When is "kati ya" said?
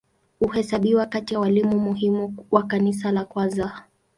1.05-1.39